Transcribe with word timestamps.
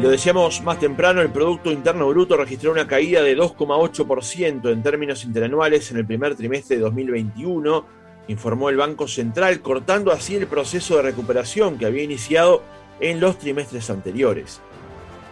Lo 0.00 0.10
decíamos 0.10 0.62
más 0.62 0.78
temprano, 0.78 1.22
el 1.22 1.30
Producto 1.30 1.72
Interno 1.72 2.06
Bruto 2.06 2.36
registró 2.36 2.70
una 2.70 2.86
caída 2.86 3.20
de 3.20 3.36
2,8% 3.36 4.70
en 4.70 4.80
términos 4.80 5.24
interanuales 5.24 5.90
en 5.90 5.96
el 5.96 6.06
primer 6.06 6.36
trimestre 6.36 6.76
de 6.76 6.82
2021, 6.82 7.84
informó 8.28 8.68
el 8.68 8.76
Banco 8.76 9.08
Central, 9.08 9.60
cortando 9.60 10.12
así 10.12 10.36
el 10.36 10.46
proceso 10.46 10.96
de 10.96 11.02
recuperación 11.02 11.78
que 11.78 11.86
había 11.86 12.04
iniciado 12.04 12.62
en 13.00 13.18
los 13.18 13.40
trimestres 13.40 13.90
anteriores. 13.90 14.60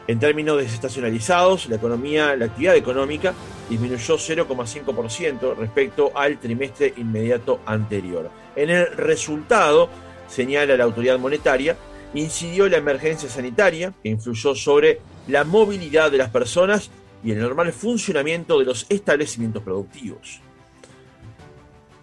En 0.09 0.19
términos 0.19 0.59
desestacionalizados, 0.59 1.69
la 1.69 1.77
economía, 1.77 2.35
la 2.35 2.47
actividad 2.47 2.75
económica 2.75 3.35
disminuyó 3.71 4.17
0,5% 4.17 5.55
respecto 5.57 6.11
al 6.13 6.39
trimestre 6.39 6.93
inmediato 6.97 7.61
anterior. 7.67 8.33
En 8.57 8.71
el 8.71 8.97
resultado, 8.97 9.89
señala 10.27 10.77
la 10.77 10.85
autoridad 10.85 11.21
monetaria, 11.21 11.77
incidió 12.21 12.69
la 12.69 12.79
emergencia 12.79 13.29
sanitaria, 13.29 13.93
que 14.03 14.09
influyó 14.09 14.55
sobre 14.55 15.01
la 15.29 15.45
movilidad 15.45 16.11
de 16.11 16.19
las 16.19 16.31
personas 16.31 16.91
y 17.25 17.33
el 17.33 17.41
normal 17.41 17.73
funcionamiento 17.73 18.59
de 18.59 18.65
los 18.65 18.87
establecimientos 18.89 19.63
productivos. 19.63 20.41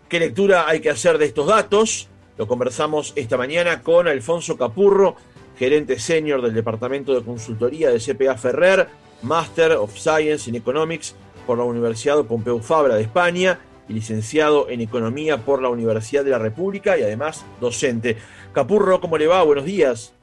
¿Qué 0.10 0.20
lectura 0.20 0.68
hay 0.68 0.80
que 0.80 0.90
hacer 0.90 1.18
de 1.18 1.26
estos 1.26 1.48
datos? 1.48 2.10
Lo 2.38 2.48
conversamos 2.48 3.14
esta 3.16 3.38
mañana 3.38 3.82
con 3.82 4.08
Alfonso 4.08 4.58
Capurro, 4.58 5.16
gerente 5.58 6.00
senior 6.00 6.42
del 6.42 6.54
Departamento 6.54 7.14
de 7.14 7.24
Consultoría 7.24 7.90
de 7.90 8.00
CPA 8.00 8.36
Ferrer, 8.36 8.88
Master 9.22 9.74
of 9.74 9.98
Science 9.98 10.50
in 10.50 10.56
Economics 10.56 11.16
por 11.48 11.58
la 11.58 11.64
Universidad 11.64 12.24
Pompeu 12.26 12.60
Fabra 12.60 12.96
de 12.96 13.04
España 13.04 13.60
y 13.88 13.94
licenciado 13.94 14.70
en 14.70 14.82
Economía 14.82 15.44
por 15.46 15.62
la 15.62 15.70
Universidad 15.70 16.24
de 16.24 16.32
la 16.32 16.40
República 16.40 16.98
y 16.98 17.04
además 17.04 17.46
docente. 17.60 18.18
Capurro, 18.54 19.02
¿cómo 19.02 19.18
le 19.18 19.28
va? 19.28 19.44
Buenos 19.44 19.66
días. 19.66 20.14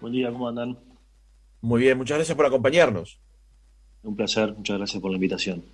Buen 0.00 0.12
día, 0.12 0.30
¿cómo 0.30 0.48
andan? 0.48 0.78
Muy 1.60 1.80
bien, 1.80 1.98
muchas 1.98 2.18
gracias 2.18 2.36
por 2.36 2.46
acompañarnos. 2.46 3.18
Un 4.02 4.14
placer, 4.14 4.54
muchas 4.54 4.78
gracias 4.78 5.02
por 5.02 5.10
la 5.10 5.16
invitación. 5.16 5.64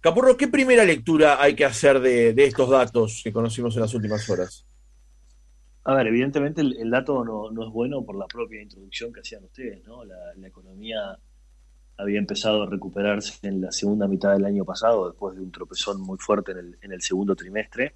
Capurro, 0.00 0.36
¿qué 0.36 0.48
primera 0.48 0.84
lectura 0.84 1.40
hay 1.40 1.54
que 1.54 1.64
hacer 1.64 2.00
de, 2.00 2.34
estos 2.36 2.68
datos 2.68 3.20
que 3.22 3.32
conocimos 3.32 3.76
en 3.76 3.82
las 3.82 3.94
últimas 3.94 4.28
horas? 4.28 4.66
A 5.84 5.94
ver, 5.94 6.08
evidentemente 6.08 6.60
el, 6.60 6.90
dato 6.90 7.24
no, 7.24 7.50
es 7.50 7.70
bueno 7.70 8.04
por 8.04 8.16
la 8.16 8.26
propia 8.26 8.60
introducción 8.60 9.12
que 9.12 9.20
hacían 9.20 9.44
ustedes, 9.44 9.84
¿no? 9.84 10.04
La, 10.04 10.46
economía 10.46 11.16
había 11.96 12.18
empezado 12.18 12.62
a 12.62 12.66
recuperarse 12.66 13.46
en 13.46 13.60
la 13.60 13.72
segunda 13.72 14.08
mitad 14.08 14.32
del 14.32 14.44
año 14.44 14.64
pasado, 14.64 15.08
después 15.08 15.36
de 15.36 15.42
un 15.42 15.52
tropezón 15.52 16.00
muy 16.00 16.18
fuerte 16.18 16.52
en 16.52 16.58
el, 16.58 16.78
en 16.82 16.92
el 16.92 17.02
segundo 17.02 17.36
trimestre. 17.36 17.94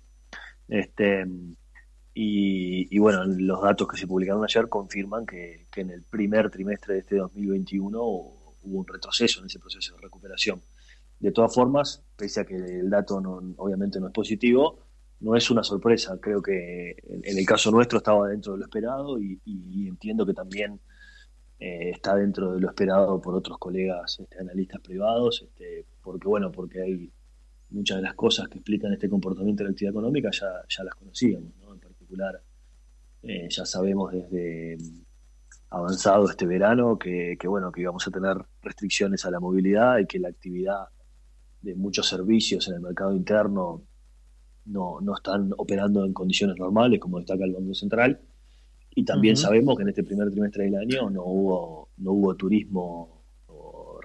Este, 0.69 1.27
y, 2.19 2.99
bueno, 2.99 3.25
los 3.27 3.61
datos 3.61 3.87
que 3.89 3.99
se 3.99 4.07
publicaron 4.07 4.43
ayer 4.43 4.71
confirman 4.71 5.27
que, 5.27 5.67
en 5.77 5.91
el 5.91 6.03
primer 6.03 6.51
trimestre 6.51 6.95
de 6.95 7.01
este 7.01 7.17
2021 7.17 8.03
hubo 8.03 8.57
un 8.63 8.87
retroceso 8.87 9.41
en 9.41 9.47
ese 9.47 9.59
proceso 9.59 9.95
de 9.95 10.01
recuperación. 10.01 10.63
De 11.21 11.31
todas 11.31 11.55
formas, 11.55 12.03
pese 12.17 12.41
a 12.41 12.45
que 12.47 12.57
el 12.57 12.89
dato 12.89 13.17
obviamente 13.59 14.01
no 14.01 14.07
es 14.07 14.15
positivo, 14.15 14.79
no 15.21 15.37
es 15.37 15.51
una 15.51 15.63
sorpresa. 15.63 16.17
Creo 16.19 16.41
que 16.41 16.97
en, 17.07 17.39
el 17.39 17.45
caso 17.45 17.71
nuestro 17.71 17.99
estaba 17.99 18.29
dentro 18.29 18.55
de 18.55 18.61
lo 18.61 18.65
esperado 18.65 19.21
y, 19.21 19.39
entiendo 19.87 20.25
que 20.25 20.33
también 20.33 20.81
eh, 21.59 21.91
está 21.91 22.15
dentro 22.15 22.53
de 22.53 22.61
lo 22.61 22.69
esperado 22.69 23.21
por 23.21 23.35
otros 23.35 23.59
colegas 23.59 24.19
este, 24.21 24.39
analistas 24.39 24.81
privados, 24.81 25.43
este, 25.43 25.87
porque 26.03 26.29
bueno, 26.29 26.53
porque 26.53 26.83
hay 26.83 27.13
muchas 27.71 27.97
de 27.99 28.03
las 28.03 28.15
cosas 28.15 28.49
que 28.49 28.59
explican 28.59 28.93
este 28.93 29.09
comportamiento 29.09 29.63
de 29.63 29.69
la 29.69 29.71
actividad 29.73 29.93
económica 29.93 30.31
ya, 30.33 30.49
ya 30.69 30.85
las 30.85 30.95
conocíamos, 30.95 31.53
¿no? 31.61 31.67
Eh, 33.23 33.49
ya 33.51 33.67
sabemos 33.67 34.13
desde 34.13 34.79
avanzado 35.71 36.31
este 36.31 36.47
verano 36.47 36.99
que, 36.99 37.37
bueno, 37.47 37.73
que 37.73 37.81
íbamos 37.81 38.07
a 38.07 38.11
tener 38.11 38.37
restricciones 38.63 39.25
a 39.25 39.31
la 39.31 39.41
movilidad 39.41 39.99
y 39.99 40.07
que 40.07 40.19
la 40.19 40.29
actividad 40.29 40.89
de 41.61 41.75
muchos 41.75 42.09
servicios 42.09 42.69
en 42.69 42.75
el 42.75 42.81
mercado 42.81 43.15
interno 43.15 43.83
no, 44.67 45.01
están 45.15 45.51
operando 45.57 46.05
en 46.05 46.13
condiciones 46.13 46.57
normales, 46.57 47.01
como 47.01 47.19
destaca 47.19 47.45
el 47.45 47.53
Banco 47.53 47.75
Central. 47.75 48.21
Y 48.97 49.05
también 49.05 49.37
sabemos 49.37 49.77
que 49.77 49.83
en 49.83 49.91
este 49.91 50.03
primer 50.03 50.31
trimestre 50.31 50.65
del 50.65 50.77
año 50.77 51.11
no 51.11 51.23
hubo, 51.23 51.91
no 51.99 52.13
hubo 52.13 52.35
turismo 52.35 53.17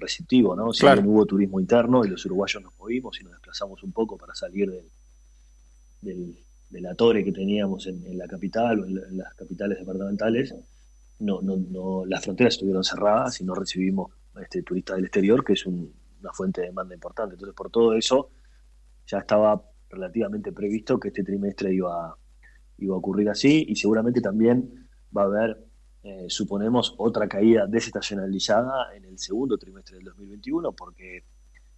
receptivo, 0.01 0.53
¿no? 0.55 0.73
Si 0.73 0.85
no 0.85 1.01
hubo 1.05 1.25
turismo 1.25 1.61
interno 1.61 2.03
y 2.03 2.09
los 2.09 2.25
uruguayos 2.25 2.61
nos 2.61 2.77
movimos 2.77 3.19
y 3.21 3.23
nos 3.23 3.31
desplazamos 3.33 3.81
un 3.83 3.93
poco 3.93 4.17
para 4.17 4.35
salir 4.35 4.69
del, 6.01 6.35
de 6.69 6.81
la 6.81 6.93
torre 6.95 7.23
que 7.23 7.31
teníamos 7.31 7.87
en, 7.87 8.17
la 8.17 8.27
capital 8.27 8.81
o 8.81 8.85
en, 8.85 9.17
las 9.17 9.33
capitales 9.35 9.79
departamentales, 9.79 10.53
no, 11.19 11.41
no, 11.41 11.55
no, 11.55 12.05
las 12.05 12.21
fronteras 12.21 12.55
estuvieron 12.55 12.83
cerradas 12.83 13.39
y 13.39 13.45
no 13.45 13.55
recibimos 13.55 14.11
este, 14.41 14.63
turistas 14.63 14.97
del 14.97 15.05
exterior, 15.05 15.45
que 15.45 15.53
es 15.53 15.65
una 15.65 16.33
fuente 16.33 16.61
de 16.61 16.67
demanda 16.67 16.95
importante. 16.95 17.35
Entonces, 17.35 17.55
por 17.55 17.69
todo 17.69 17.93
eso, 17.93 18.29
ya 19.07 19.19
estaba 19.19 19.63
relativamente 19.89 20.51
previsto 20.51 20.99
que 20.99 21.09
este 21.09 21.23
trimestre 21.23 21.73
iba, 21.73 22.17
iba 22.79 22.95
a 22.95 22.97
ocurrir 22.97 23.29
así 23.29 23.65
y 23.69 23.75
seguramente 23.75 24.19
también 24.19 24.80
va 25.15 25.23
a 25.23 25.25
haber, 25.25 25.65
eh, 26.03 26.25
suponemos, 26.29 26.95
otra 26.97 27.27
caída 27.27 27.67
desestacionalizada 27.67 28.95
en 28.95 29.05
el 29.05 29.19
segundo 29.19 29.57
trimestre 29.57 29.97
del 29.97 30.05
2021, 30.05 30.71
porque 30.73 31.23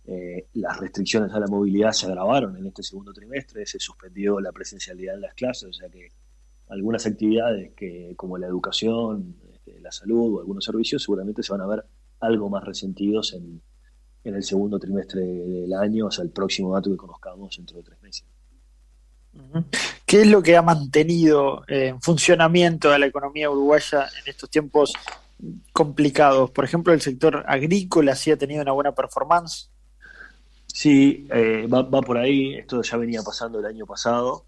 eh, 0.06 0.48
las 0.54 0.80
restricciones 0.80 1.34
a 1.34 1.40
la 1.40 1.48
movilidad 1.48 1.92
se 1.92 2.08
agravaron 2.08 2.58
en 2.58 2.68
este 2.68 2.84
segundo 2.84 3.14
trimestre, 3.14 3.66
se 3.66 3.80
suspendió 3.80 4.40
la 4.40 4.52
presencialidad 4.52 5.16
en 5.16 5.22
las 5.22 5.34
clases, 5.34 5.70
o 5.70 5.74
sea 5.74 5.90
que 5.90 6.10
algunas 6.68 7.06
actividades 7.06 7.72
que 7.74 8.14
como 8.16 8.38
la 8.38 8.48
educación, 8.48 9.36
este, 9.54 9.80
la 9.80 9.92
salud 9.92 10.36
o 10.36 10.40
algunos 10.40 10.66
servicios 10.66 11.04
seguramente 11.04 11.44
se 11.44 11.52
van 11.52 11.62
a 11.62 11.68
ver 11.68 11.86
algo 12.20 12.50
más 12.50 12.64
resentidos 12.64 13.34
en, 13.34 13.62
el 14.24 14.42
segundo 14.42 14.80
trimestre 14.80 15.22
del 15.22 15.74
año, 15.74 16.06
o 16.06 16.12
sea, 16.12 16.24
el 16.24 16.32
próximo 16.32 16.74
dato 16.74 16.90
que 16.90 16.96
conozcamos 16.96 17.58
dentro 17.58 17.78
de 17.78 17.84
tres 17.84 18.02
meses. 18.02 18.26
¿Qué 20.06 20.22
es 20.22 20.28
lo 20.28 20.44
que 20.44 20.56
ha 20.56 20.62
mantenido 20.62 21.64
eh, 21.68 21.88
en 21.88 22.02
funcionamiento 22.02 22.92
a 22.92 23.00
la 23.00 23.08
economía 23.08 23.50
uruguaya 23.50 24.08
en 24.22 24.30
estos 24.30 24.50
tiempos 24.50 24.94
complicados? 25.72 26.52
Por 26.52 26.66
ejemplo, 26.66 26.94
el 26.94 27.02
sector 27.02 27.44
agrícola 27.48 28.16
sí 28.16 28.32
ha 28.32 28.38
tenido 28.38 28.62
una 28.62 28.74
buena 28.74 28.94
performance. 28.94 29.70
Sí, 30.68 31.28
eh, 31.32 31.68
va, 31.68 32.02
por 32.02 32.18
ahí. 32.18 32.56
Esto 32.56 32.82
ya 32.82 32.98
venía 32.98 33.22
pasando 33.24 33.60
el 33.60 33.66
año 33.66 33.86
pasado 33.86 34.46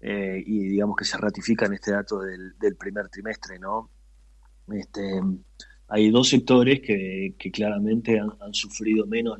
eh, 0.00 0.42
y 0.46 0.58
digamos 0.68 0.96
que 0.96 1.04
se 1.04 1.16
ratifica 1.16 1.66
en 1.66 1.74
este 1.74 1.92
dato 1.92 2.20
del, 2.20 2.54
primer 2.78 3.08
trimestre, 3.08 3.58
¿no? 3.58 3.90
Este, 4.70 5.20
hay 5.88 6.10
dos 6.10 6.28
sectores 6.28 6.80
que, 6.80 7.34
claramente 7.52 8.18
han, 8.18 8.54
sufrido 8.54 9.06
menos 9.06 9.38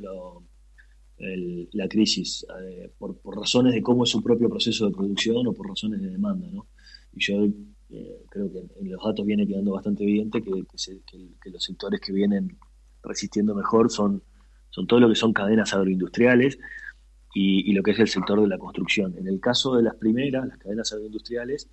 la 1.72 1.88
crisis 1.88 2.44
eh, 2.62 2.90
por, 2.98 3.16
razones 3.36 3.74
de 3.74 3.82
cómo 3.82 4.04
es 4.04 4.10
su 4.10 4.22
propio 4.22 4.48
proceso 4.48 4.86
de 4.86 4.92
producción 4.92 5.46
o 5.46 5.52
por 5.52 5.68
razones 5.68 6.00
de 6.00 6.10
demanda, 6.10 6.48
¿no? 6.50 6.66
Y 7.14 7.20
yo 7.20 7.46
creo 8.30 8.50
que 8.50 8.58
en 8.80 8.90
los 8.90 9.04
datos 9.04 9.24
viene 9.26 9.46
quedando 9.46 9.72
bastante 9.72 10.02
evidente 10.02 10.42
que 10.42 11.50
los 11.50 11.62
sectores 11.62 12.00
que 12.00 12.12
vienen 12.12 12.56
resistiendo 13.02 13.54
mejor 13.54 13.90
son 13.90 14.22
son 14.72 14.86
todo 14.86 15.00
lo 15.00 15.08
que 15.08 15.14
son 15.14 15.32
cadenas 15.32 15.72
agroindustriales 15.74 16.58
y, 17.34 17.72
lo 17.72 17.82
que 17.82 17.92
es 17.92 17.98
el 17.98 18.08
sector 18.08 18.40
de 18.40 18.48
la 18.48 18.58
construcción. 18.58 19.14
En 19.16 19.26
el 19.26 19.38
caso 19.40 19.76
de 19.76 19.82
las 19.82 19.94
primeras, 19.96 20.46
las 20.48 20.58
cadenas 20.58 20.92
agroindustriales, 20.92 21.68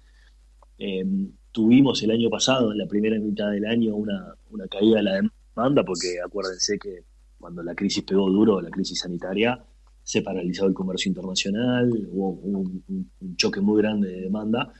eh, 0.78 1.06
tuvimos 1.52 2.02
el 2.04 2.12
año 2.12 2.30
pasado, 2.30 2.72
en 2.72 2.78
la 2.78 2.88
primera 2.88 3.18
mitad 3.20 3.52
del 3.52 3.66
año, 3.66 3.96
una, 3.96 4.36
caída 4.70 4.98
de 4.98 5.04
la 5.04 5.22
demanda, 5.56 5.84
porque 5.84 6.18
acuérdense 6.26 6.78
que 6.78 7.04
cuando 7.40 7.64
la 7.64 7.76
crisis 7.76 8.04
pegó 8.04 8.30
duro, 8.30 8.62
la 8.62 8.70
crisis 8.70 9.00
sanitaria, 9.00 9.64
se 10.04 10.22
paralizó 10.22 10.66
el 10.66 10.74
comercio 10.74 11.10
internacional, 11.10 11.90
hubo 12.10 12.32
un, 12.32 12.84
choque 13.36 13.62
muy 13.62 13.82
grande 13.82 14.10
de 14.10 14.22
demanda, 14.22 14.74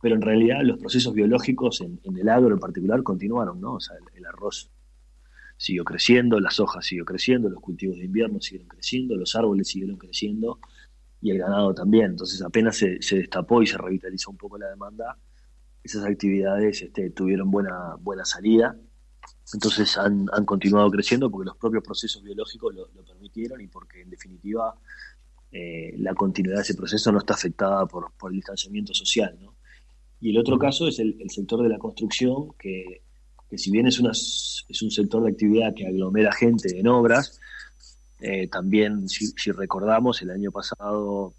pero 0.00 0.14
en 0.14 0.22
realidad 0.22 0.60
los 0.62 0.78
procesos 0.78 1.12
biológicos 1.12 1.80
en, 1.80 2.00
el 2.16 2.28
agro 2.28 2.54
en 2.54 2.60
particular 2.60 3.02
continuaron, 3.02 3.60
¿no? 3.60 3.74
O 3.74 3.80
sea, 3.80 3.96
el 4.14 4.24
arroz 4.24 4.70
siguió 5.56 5.84
creciendo, 5.84 6.38
las 6.40 6.60
hojas 6.60 6.84
siguió 6.86 7.04
creciendo, 7.04 7.48
los 7.48 7.60
cultivos 7.60 7.96
de 7.96 8.04
invierno 8.04 8.40
siguieron 8.40 8.68
creciendo, 8.68 9.16
los 9.16 9.34
árboles 9.34 9.68
siguieron 9.68 9.96
creciendo 9.96 10.58
y 11.20 11.30
el 11.30 11.38
ganado 11.38 11.74
también. 11.74 12.12
Entonces 12.12 12.42
apenas 12.42 12.76
se, 12.76 12.98
destapó 13.16 13.62
y 13.62 13.66
se 13.66 13.78
revitalizó 13.78 14.30
un 14.30 14.36
poco 14.36 14.58
la 14.58 14.68
demanda, 14.68 15.18
esas 15.82 16.04
actividades 16.04 16.82
este, 16.82 17.10
tuvieron 17.10 17.50
buena, 17.50 17.96
buena 18.00 18.24
salida. 18.24 18.76
Entonces 19.52 19.96
han, 19.96 20.26
continuado 20.44 20.90
creciendo 20.90 21.30
porque 21.30 21.46
los 21.46 21.56
propios 21.56 21.82
procesos 21.82 22.22
biológicos 22.22 22.74
lo, 22.74 23.04
permitieron 23.04 23.60
y 23.60 23.68
porque 23.68 24.02
en 24.02 24.10
definitiva 24.10 24.74
eh, 25.52 25.94
la 25.98 26.14
continuidad 26.14 26.56
de 26.56 26.62
ese 26.62 26.74
proceso 26.74 27.12
no 27.12 27.18
está 27.18 27.34
afectada 27.34 27.86
por, 27.86 28.12
el 28.28 28.32
distanciamiento 28.32 28.92
social. 28.92 29.38
Y 30.20 30.30
el 30.30 30.38
otro 30.38 30.58
caso 30.58 30.88
es 30.88 30.98
el 30.98 31.30
sector 31.30 31.62
de 31.62 31.68
la 31.68 31.78
construcción 31.78 32.48
que 32.58 33.02
que 33.48 33.58
si 33.58 33.70
bien 33.70 33.86
es, 33.86 34.00
una, 34.00 34.10
es 34.10 34.82
un 34.82 34.90
sector 34.90 35.22
de 35.22 35.30
actividad 35.30 35.74
que 35.74 35.86
aglomera 35.86 36.32
gente 36.32 36.78
en 36.78 36.88
obras, 36.88 37.40
eh, 38.20 38.48
también 38.48 39.08
si, 39.08 39.52
recordamos 39.52 40.20
el 40.22 40.30
año 40.30 40.50
pasado, 40.50 41.34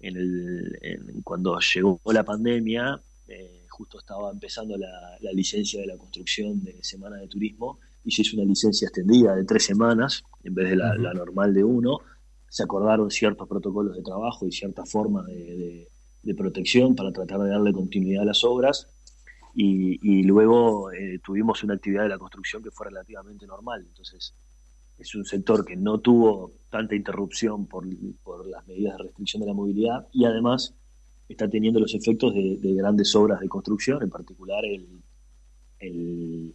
en 0.00 0.16
el, 0.16 1.22
cuando 1.24 1.58
llegó 1.58 2.00
la 2.06 2.24
pandemia, 2.24 3.00
eh, 3.28 3.57
justo 3.78 3.98
estaba 4.00 4.32
empezando 4.32 4.76
la, 4.76 5.16
licencia 5.32 5.80
de 5.80 5.86
la 5.86 5.96
construcción 5.96 6.64
de 6.64 6.82
Semana 6.82 7.16
de 7.18 7.28
Turismo 7.28 7.78
y 8.04 8.10
se 8.10 8.22
hizo 8.22 8.36
una 8.36 8.44
licencia 8.44 8.86
extendida 8.86 9.36
de 9.36 9.44
tres 9.44 9.64
semanas 9.64 10.24
en 10.42 10.54
vez 10.54 10.70
de 10.70 10.76
la, 10.76 10.94
normal 11.14 11.54
de 11.54 11.62
uno. 11.62 12.00
Se 12.48 12.64
acordaron 12.64 13.08
ciertos 13.10 13.46
protocolos 13.48 13.94
de 13.96 14.02
trabajo 14.02 14.46
y 14.46 14.52
cierta 14.52 14.84
forma 14.84 15.22
de, 15.24 15.88
protección 16.36 16.94
para 16.94 17.10
tratar 17.12 17.40
de 17.40 17.50
darle 17.50 17.72
continuidad 17.72 18.22
a 18.22 18.26
las 18.26 18.42
obras. 18.44 18.88
Y, 19.54 20.22
luego 20.24 20.92
eh, 20.92 21.20
tuvimos 21.24 21.62
una 21.64 21.74
actividad 21.74 22.02
de 22.02 22.10
la 22.10 22.18
construcción 22.18 22.62
que 22.62 22.70
fue 22.70 22.86
relativamente 22.86 23.46
normal. 23.46 23.84
Entonces, 23.86 24.34
es 24.98 25.14
un 25.14 25.24
sector 25.24 25.64
que 25.64 25.76
no 25.76 25.98
tuvo 25.98 26.52
tanta 26.70 26.96
interrupción 26.96 27.66
por, 27.66 27.86
las 27.86 28.66
medidas 28.66 28.98
de 28.98 29.04
restricción 29.04 29.40
de 29.40 29.46
la 29.46 29.54
movilidad 29.54 30.08
y 30.12 30.24
además 30.24 30.74
está 31.28 31.48
teniendo 31.48 31.80
los 31.80 31.94
efectos 31.94 32.34
de, 32.34 32.58
grandes 32.74 33.14
obras 33.14 33.40
de 33.40 33.48
construcción, 33.48 34.02
en 34.02 34.10
particular 34.10 34.64
el, 34.64 34.86
el, 35.78 36.54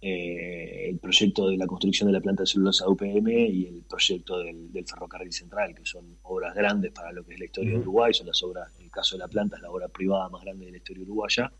eh, 0.00 0.90
el, 0.90 0.98
proyecto 0.98 1.48
de 1.48 1.56
la 1.56 1.66
construcción 1.66 2.08
de 2.08 2.12
la 2.12 2.20
planta 2.20 2.42
de 2.42 2.46
celulosa 2.48 2.88
UPM 2.88 3.28
y 3.28 3.66
el 3.66 3.82
proyecto 3.88 4.38
del, 4.38 4.70
ferrocarril 4.86 5.32
central, 5.32 5.74
que 5.74 5.86
son 5.86 6.18
obras 6.22 6.54
grandes 6.54 6.92
para 6.92 7.12
lo 7.12 7.24
que 7.24 7.34
es 7.34 7.38
la 7.38 7.46
historia 7.46 7.72
de 7.72 7.78
Uruguay, 7.78 8.12
son 8.12 8.26
las 8.26 8.42
obras, 8.42 8.68
en 8.78 8.84
el 8.84 8.90
caso 8.90 9.16
de 9.16 9.20
la 9.20 9.28
planta, 9.28 9.56
es 9.56 9.62
la 9.62 9.70
obra 9.70 9.88
privada 9.88 10.28
más 10.28 10.42
grande 10.42 10.66
de 10.66 10.72
la 10.72 10.76
historia 10.78 11.04
uruguaya. 11.04 11.52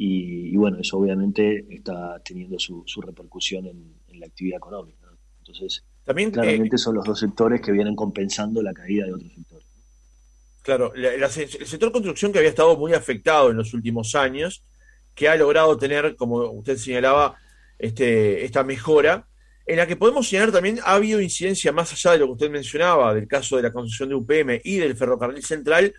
Y, 0.00 0.56
bueno, 0.56 0.78
eso 0.78 0.96
obviamente 0.96 1.66
está 1.74 2.20
teniendo 2.20 2.56
su, 2.58 2.84
repercusión 3.04 3.66
en, 3.66 4.20
la 4.20 4.26
actividad 4.26 4.58
económica. 4.58 5.08
Entonces, 5.38 5.84
También, 6.04 6.30
claramente 6.30 6.76
eh, 6.76 6.78
son 6.78 6.94
los 6.94 7.04
dos 7.04 7.18
sectores 7.18 7.60
que 7.60 7.72
vienen 7.72 7.96
compensando 7.96 8.62
la 8.62 8.72
caída 8.72 9.06
de 9.06 9.14
otros 9.14 9.32
sectores. 9.32 9.67
Claro, 10.68 10.92
el 10.94 11.26
sector 11.30 11.90
construcción 11.90 12.30
que 12.30 12.40
había 12.40 12.50
estado 12.50 12.76
muy 12.76 12.92
afectado 12.92 13.50
en 13.50 13.56
los 13.56 13.72
últimos 13.72 14.14
años, 14.14 14.62
que 15.14 15.26
ha 15.26 15.34
logrado 15.34 15.78
tener, 15.78 16.14
como 16.14 16.42
usted 16.50 16.76
señalaba, 16.76 17.38
este, 17.78 18.44
esta 18.44 18.64
mejora, 18.64 19.26
en 19.64 19.78
la 19.78 19.86
que 19.86 19.96
podemos 19.96 20.28
señalar 20.28 20.52
también 20.52 20.78
ha 20.84 20.96
habido 20.96 21.22
incidencia 21.22 21.72
más 21.72 21.90
allá 21.94 22.12
de 22.12 22.18
lo 22.18 22.26
que 22.26 22.32
usted 22.32 22.50
mencionaba, 22.50 23.14
del 23.14 23.26
caso 23.26 23.56
de 23.56 23.62
la 23.62 23.72
construcción 23.72 24.10
de 24.10 24.16
UPM 24.16 24.60
y 24.62 24.76
del 24.76 24.94
ferrocarril 24.94 25.42
central, 25.42 25.94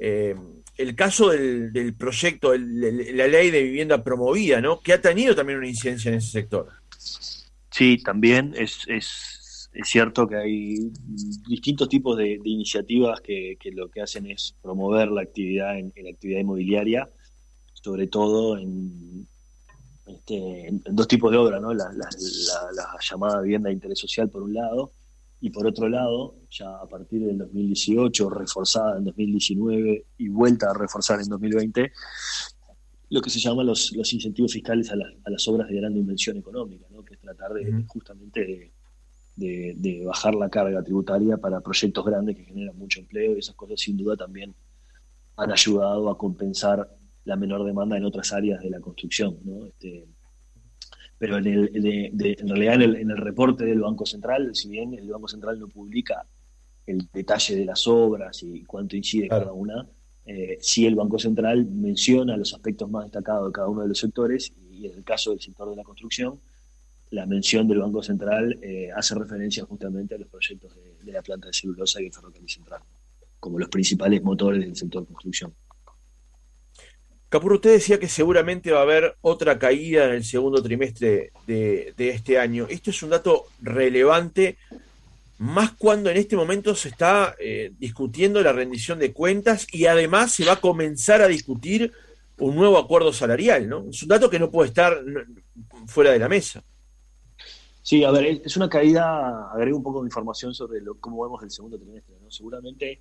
eh, 0.00 0.34
el 0.76 0.96
caso 0.96 1.28
del, 1.28 1.94
proyecto, 1.96 2.56
la 2.56 3.28
ley 3.28 3.52
de 3.52 3.62
vivienda 3.62 4.02
promovida, 4.02 4.60
¿no? 4.60 4.80
Que 4.80 4.94
ha 4.94 5.00
tenido 5.00 5.36
también 5.36 5.60
una 5.60 5.68
incidencia 5.68 6.08
en 6.08 6.18
ese 6.18 6.32
sector. 6.32 6.66
Sí, 7.70 7.98
también 8.02 8.52
es, 8.58 8.80
es, 8.88 9.37
es 9.78 9.88
cierto 9.88 10.26
que 10.26 10.34
hay 10.34 10.90
distintos 11.48 11.88
tipos 11.88 12.18
de, 12.18 12.40
iniciativas 12.42 13.20
que, 13.20 13.56
lo 13.72 13.88
que 13.88 14.02
hacen 14.02 14.26
es 14.26 14.56
promover 14.60 15.08
la 15.08 15.22
actividad 15.22 15.78
en, 15.78 15.92
la 15.94 16.10
actividad 16.10 16.40
inmobiliaria, 16.40 17.08
sobre 17.74 18.08
todo 18.08 18.58
en, 18.58 19.28
este, 20.04 20.66
en, 20.66 20.82
dos 20.90 21.06
tipos 21.06 21.30
de 21.30 21.38
obras, 21.38 21.62
¿no? 21.62 21.72
La, 21.72 21.84
la, 21.92 22.08
la 22.74 22.88
llamada 23.08 23.40
vivienda 23.40 23.68
de 23.68 23.74
interés 23.74 24.00
social 24.00 24.28
por 24.28 24.42
un 24.42 24.54
lado 24.54 24.90
y 25.40 25.50
por 25.50 25.64
otro 25.64 25.88
lado, 25.88 26.34
ya 26.50 26.68
a 26.78 26.86
partir 26.88 27.24
del 27.24 27.38
2018, 27.38 28.30
reforzada 28.30 28.98
en 28.98 29.04
2019 29.04 30.06
y 30.18 30.28
vuelta 30.28 30.70
a 30.70 30.74
reforzar 30.74 31.20
en 31.20 31.28
2020, 31.28 31.92
lo 33.10 33.20
que 33.20 33.30
se 33.30 33.38
llama 33.38 33.62
los, 33.62 33.92
los 33.92 34.12
incentivos 34.12 34.52
fiscales 34.52 34.90
a, 34.90 34.96
las 34.96 35.46
obras 35.46 35.68
de 35.68 35.76
gran 35.76 35.94
dimensión 35.94 36.36
económica, 36.36 36.84
¿no? 36.90 37.04
que 37.04 37.14
es 37.14 37.20
tratar 37.20 37.52
de 37.52 37.84
justamente 37.86 38.40
de, 38.40 38.72
bajar 40.04 40.34
la 40.34 40.48
carga 40.48 40.82
tributaria 40.82 41.36
para 41.36 41.60
proyectos 41.60 42.04
grandes 42.04 42.36
que 42.36 42.44
generan 42.44 42.76
mucho 42.76 43.00
empleo 43.00 43.36
y 43.36 43.38
esas 43.38 43.54
cosas 43.54 43.80
sin 43.80 43.96
duda 43.96 44.16
también 44.16 44.54
han 45.36 45.52
ayudado 45.52 46.10
a 46.10 46.18
compensar 46.18 46.88
la 47.24 47.36
menor 47.36 47.64
demanda 47.64 47.96
en 47.96 48.04
otras 48.04 48.32
áreas 48.32 48.60
de 48.60 48.70
la 48.70 48.80
construcción. 48.80 49.38
¿no? 49.44 49.66
Este, 49.66 50.06
pero 51.18 51.38
en, 51.38 51.46
el, 51.46 51.70
en 51.74 52.48
realidad 52.48 52.74
en 52.82 53.10
el, 53.10 53.16
reporte 53.16 53.64
del 53.64 53.80
Banco 53.80 54.06
Central, 54.06 54.54
si 54.54 54.68
bien 54.68 54.94
el 54.94 55.10
Banco 55.10 55.28
Central 55.28 55.58
no 55.58 55.68
publica 55.68 56.24
el 56.86 57.08
detalle 57.12 57.56
de 57.56 57.64
las 57.64 57.86
obras 57.86 58.42
y 58.42 58.64
cuánto 58.64 58.96
incide 58.96 59.28
cada 59.28 59.52
una, 59.52 59.86
eh, 60.24 60.58
sí 60.60 60.86
el 60.86 60.94
Banco 60.94 61.18
Central 61.18 61.66
menciona 61.66 62.36
los 62.36 62.54
aspectos 62.54 62.88
más 62.88 63.04
destacados 63.04 63.48
de 63.48 63.52
cada 63.52 63.68
uno 63.68 63.82
de 63.82 63.88
los 63.88 63.98
sectores 63.98 64.52
y 64.70 64.86
en 64.86 64.94
el 64.94 65.04
caso 65.04 65.30
del 65.30 65.40
sector 65.40 65.68
de 65.70 65.76
la 65.76 65.82
construcción, 65.82 66.40
la 67.10 67.26
mención 67.26 67.66
del 67.68 67.78
Banco 67.78 68.02
Central 68.02 68.58
eh, 68.62 68.90
hace 68.94 69.14
referencia 69.14 69.64
justamente 69.64 70.14
a 70.14 70.18
los 70.18 70.28
proyectos 70.28 70.74
de, 70.74 71.04
de 71.04 71.12
la 71.12 71.22
planta 71.22 71.48
de 71.48 71.52
celulosa 71.52 72.00
y 72.02 72.06
el 72.06 72.12
ferrocarril 72.12 72.48
central, 72.48 72.82
como 73.40 73.58
los 73.58 73.68
principales 73.68 74.22
motores 74.22 74.60
del 74.60 74.76
sector 74.76 75.06
construcción. 75.06 75.52
Capur, 77.28 77.52
usted 77.54 77.72
decía 77.72 78.00
que 78.00 78.08
seguramente 78.08 78.72
va 78.72 78.78
a 78.78 78.84
haber 78.84 79.16
otra 79.20 79.58
caída 79.58 80.06
en 80.06 80.12
el 80.12 80.24
segundo 80.24 80.62
trimestre 80.62 81.32
de, 81.46 81.92
este 81.98 82.38
año. 82.38 82.66
Esto 82.70 82.90
es 82.90 83.02
un 83.02 83.10
dato 83.10 83.44
relevante, 83.60 84.56
más 85.36 85.72
cuando 85.72 86.08
en 86.08 86.16
este 86.16 86.36
momento 86.36 86.74
se 86.74 86.88
está 86.88 87.36
eh, 87.38 87.72
discutiendo 87.78 88.40
la 88.40 88.54
rendición 88.54 88.98
de 88.98 89.12
cuentas 89.12 89.66
y 89.70 89.84
además 89.84 90.32
se 90.32 90.46
va 90.46 90.54
a 90.54 90.60
comenzar 90.60 91.20
a 91.20 91.28
discutir 91.28 91.92
un 92.38 92.56
nuevo 92.56 92.78
acuerdo 92.78 93.12
salarial, 93.12 93.68
¿no? 93.68 93.84
Es 93.90 94.02
un 94.02 94.08
dato 94.08 94.30
que 94.30 94.38
no 94.38 94.50
puede 94.50 94.68
estar 94.68 94.98
fuera 95.86 96.12
de 96.12 96.18
la 96.18 96.30
mesa. 96.30 96.62
Sí, 97.88 98.04
a 98.04 98.10
ver, 98.10 98.42
es 98.44 98.54
una 98.58 98.68
caída, 98.68 99.50
agrego 99.50 99.78
un 99.78 99.82
poco 99.82 100.02
de 100.02 100.08
información 100.08 100.52
sobre 100.52 100.82
lo, 100.82 101.00
cómo 101.00 101.22
vemos 101.22 101.42
el 101.42 101.50
segundo 101.50 101.78
trimestre, 101.78 102.16
¿no? 102.20 102.30
Seguramente 102.30 103.00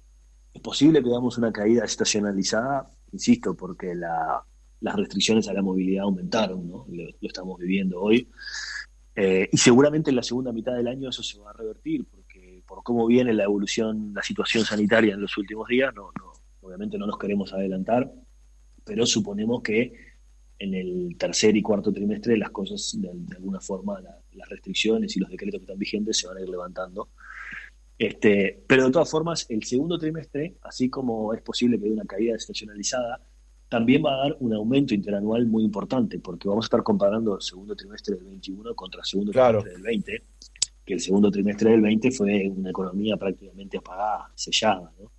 es 0.54 0.62
posible 0.62 1.04
que 1.04 1.10
veamos 1.10 1.38
una 1.38 1.52
caída 1.52 1.84
estacionalizada 1.84 2.90
insisto, 3.12 3.54
porque 3.54 3.94
las 3.94 4.96
restricciones 4.96 5.50
a 5.50 5.54
la 5.54 5.62
movilidad 5.62 6.06
aumentaron, 6.06 6.70
¿no? 6.70 6.86
lo, 6.88 7.04
estamos 7.20 7.60
viviendo 7.60 8.00
hoy. 8.00 8.30
Eh, 9.14 9.50
y 9.52 9.58
seguramente 9.58 10.10
en 10.10 10.16
la 10.16 10.24
segunda 10.24 10.54
mitad 10.54 10.78
del 10.78 10.88
año 10.88 11.10
eso 11.10 11.22
se 11.22 11.38
va 11.38 11.50
a 11.50 11.54
revertir, 11.54 12.06
porque 12.06 12.64
por 12.66 12.82
cómo 12.82 13.08
viene 13.08 13.34
la 13.34 13.44
evolución, 13.44 14.14
la 14.14 14.24
situación 14.24 14.64
sanitaria 14.64 15.16
en 15.16 15.20
los 15.20 15.38
últimos 15.38 15.68
días, 15.68 15.94
no, 15.94 16.14
no, 16.18 16.32
obviamente 16.62 16.98
no 16.98 17.08
nos 17.08 17.18
queremos 17.18 17.52
adelantar, 17.52 18.10
pero 18.86 19.06
suponemos 19.06 19.62
que 19.62 20.07
en 20.60 20.74
el 20.74 21.16
tercer 21.18 21.56
y 21.56 21.62
cuarto 21.62 21.92
trimestre 21.92 22.38
las 22.38 22.52
cosas, 22.52 22.98
de, 23.00 23.10
alguna 23.36 23.60
forma, 23.60 24.02
las 24.34 24.50
restricciones 24.50 25.16
y 25.16 25.20
los 25.20 25.30
decretos 25.30 25.60
que 25.60 25.66
están 25.66 25.80
vigentes 25.80 26.18
se 26.18 26.28
van 26.28 26.38
a 26.38 26.42
ir 26.42 26.50
levantando 26.50 27.10
este, 27.98 28.64
pero 28.68 28.86
de 28.86 28.92
todas 28.92 29.10
formas, 29.10 29.46
el 29.50 29.64
segundo 29.64 29.98
trimestre, 29.98 30.56
así 30.62 30.90
como 30.90 31.34
es 31.34 31.42
posible 31.42 31.80
que 31.80 31.86
haya 31.86 31.94
una 31.94 32.06
caída 32.06 32.36
estacionalizada, 32.36 33.22
también 33.70 34.04
va 34.06 34.14
a 34.14 34.18
dar 34.18 34.38
un 34.40 34.54
aumento 34.54 34.94
interanual 34.94 35.48
muy 35.48 35.64
importante, 35.64 36.20
porque 36.20 36.48
vamos 36.48 36.66
a 36.66 36.68
estar 36.68 36.84
comparando 36.84 37.36
el 37.36 37.42
segundo 37.42 37.76
trimestre 37.76 38.16
del 38.16 38.26
21 38.26 38.76
contra 38.76 39.02
el 39.02 39.06
segundo 39.06 39.32
trimestre 39.32 39.72
del 39.72 39.82
20, 39.82 40.24
que 40.86 40.94
el 40.94 41.00
segundo 41.00 41.32
trimestre 41.32 41.72
del 41.72 41.82
20 41.82 42.12
fue 42.12 42.50
una 42.50 42.70
economía 42.70 43.18
prácticamente 43.18 43.78
apagada, 43.78 44.32
sellada, 44.36 44.94
¿no? 45.00 45.12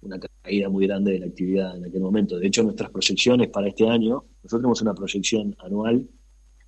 Una 0.00 0.18
caída 0.42 0.68
muy 0.68 0.86
grande 0.86 1.12
de 1.12 1.18
la 1.20 1.26
actividad 1.26 1.76
en 1.76 1.84
aquel 1.84 2.00
momento. 2.00 2.38
De 2.38 2.46
hecho, 2.46 2.62
nuestras 2.62 2.90
proyecciones 2.90 3.48
para 3.48 3.68
este 3.68 3.88
año, 3.88 4.24
nosotros 4.42 4.60
tenemos 4.60 4.82
una 4.82 4.94
proyección 4.94 5.56
anual 5.60 6.08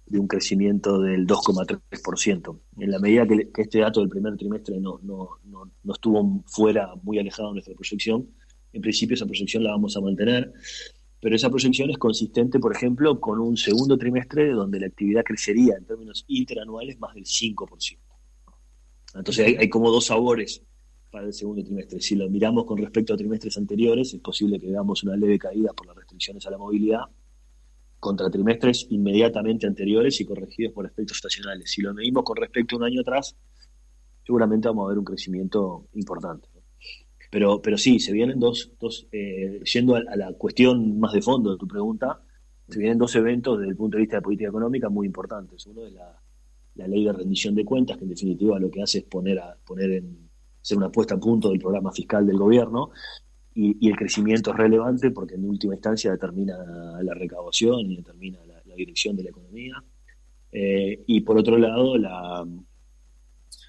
de 0.06 0.18
un 0.18 0.26
crecimiento 0.26 1.00
del 1.00 1.26
2,3%. 1.26 2.58
En 2.78 2.90
la 2.90 2.98
medida 2.98 3.26
que, 3.26 3.48
este 3.56 3.78
dato 3.78 4.00
del 4.00 4.08
primer 4.08 4.36
trimestre 4.36 4.80
no, 4.80 4.98
no, 5.02 5.38
no, 5.44 5.92
estuvo 5.92 6.42
fuera, 6.46 6.94
muy 7.02 7.18
alejado 7.18 7.48
de 7.48 7.54
nuestra 7.54 7.74
proyección, 7.74 8.28
en 8.72 8.82
principio 8.82 9.14
esa 9.14 9.26
proyección 9.26 9.62
la 9.62 9.70
vamos 9.70 9.96
a 9.96 10.00
mantener, 10.00 10.52
pero 11.20 11.36
esa 11.36 11.48
proyección 11.48 11.90
es 11.90 11.98
consistente, 11.98 12.58
por 12.58 12.74
ejemplo, 12.74 13.20
con 13.20 13.38
un 13.38 13.56
segundo 13.56 13.96
trimestre 13.96 14.50
donde 14.50 14.80
la 14.80 14.86
actividad 14.86 15.22
crecería 15.22 15.76
en 15.76 15.84
términos 15.84 16.24
interanuales 16.26 16.98
más 16.98 17.14
del 17.14 17.24
5%. 17.24 17.98
Entonces 19.14 19.46
hay, 19.46 19.56
hay 19.56 19.68
como 19.68 19.90
dos 19.90 20.06
sabores 20.06 20.62
para 21.10 21.26
el 21.26 21.32
segundo 21.32 21.62
trimestre. 21.62 22.00
Si 22.00 22.14
lo 22.14 22.28
miramos 22.30 22.64
con 22.64 22.78
respecto 22.78 23.14
a 23.14 23.16
trimestres 23.16 23.56
anteriores, 23.58 24.14
es 24.14 24.20
posible 24.20 24.58
que 24.58 24.68
veamos 24.68 25.02
una 25.02 25.16
leve 25.16 25.38
caída 25.38 25.72
por 25.72 25.86
las 25.86 25.96
restricciones 25.96 26.46
a 26.46 26.50
la 26.50 26.58
movilidad, 26.58 27.02
contra 27.98 28.30
trimestres 28.30 28.86
inmediatamente 28.90 29.66
anteriores 29.66 30.20
y 30.20 30.24
corregidos 30.24 30.72
por 30.72 30.86
efectos 30.86 31.18
estacionales. 31.18 31.70
Si 31.70 31.82
lo 31.82 31.92
medimos 31.92 32.24
con 32.24 32.36
respecto 32.36 32.76
a 32.76 32.78
un 32.78 32.84
año 32.84 33.02
atrás, 33.02 33.36
seguramente 34.24 34.68
vamos 34.68 34.86
a 34.86 34.88
ver 34.88 34.98
un 34.98 35.04
crecimiento 35.04 35.88
importante. 35.94 36.48
Pero, 37.30 37.60
pero 37.62 37.78
sí, 37.78 38.00
se 38.00 38.12
vienen 38.12 38.40
dos, 38.40 38.72
dos 38.80 39.06
eh, 39.12 39.60
yendo 39.72 39.94
a, 39.94 40.02
la 40.16 40.32
cuestión 40.32 40.98
más 40.98 41.12
de 41.12 41.22
fondo 41.22 41.52
de 41.52 41.58
tu 41.58 41.68
pregunta, 41.68 42.22
se 42.68 42.78
vienen 42.78 42.98
dos 42.98 43.14
eventos 43.16 43.58
desde 43.58 43.70
el 43.70 43.76
punto 43.76 43.96
de 43.96 44.02
vista 44.02 44.16
de 44.16 44.22
política 44.22 44.48
económica 44.48 44.88
muy 44.88 45.06
importantes. 45.06 45.66
Uno 45.66 45.86
es 45.86 45.92
la, 45.92 46.16
ley 46.88 47.04
de 47.04 47.12
rendición 47.12 47.54
de 47.54 47.64
cuentas, 47.64 47.98
que 47.98 48.04
en 48.04 48.10
definitiva 48.10 48.58
lo 48.58 48.70
que 48.70 48.82
hace 48.82 48.98
es 48.98 49.04
poner, 49.04 49.38
a, 49.38 49.54
poner 49.66 49.90
en, 49.90 50.29
hacer 50.62 50.76
una 50.76 50.90
puesta 50.90 51.14
a 51.14 51.18
punto 51.18 51.50
del 51.50 51.58
programa 51.58 51.92
fiscal 51.92 52.26
del 52.26 52.38
gobierno, 52.38 52.90
y, 53.54 53.88
el 53.88 53.96
crecimiento 53.96 54.52
es 54.52 54.56
relevante 54.56 55.10
porque 55.10 55.34
en 55.34 55.44
última 55.44 55.74
instancia 55.74 56.12
determina 56.12 56.56
la 57.02 57.14
recaudación 57.14 57.90
y 57.90 57.96
determina 57.96 58.38
la, 58.46 58.60
dirección 58.76 59.14
de 59.16 59.24
la 59.24 59.30
economía. 59.30 59.74
Eh, 60.52 61.02
y 61.06 61.20
por 61.20 61.36
otro 61.36 61.58
lado, 61.58 61.98
la, 61.98 62.46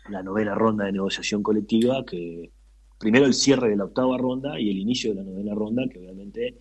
la 0.09 0.23
novena 0.23 0.55
ronda 0.55 0.85
de 0.85 0.91
negociación 0.91 1.43
colectiva, 1.43 2.05
que 2.05 2.51
primero 2.97 3.25
el 3.25 3.33
cierre 3.33 3.69
de 3.69 3.75
la 3.75 3.85
octava 3.85 4.17
ronda 4.17 4.59
y 4.59 4.69
el 4.69 4.77
inicio 4.77 5.11
de 5.11 5.17
la 5.17 5.23
novena 5.23 5.53
ronda, 5.53 5.83
que 5.91 5.99
obviamente 5.99 6.59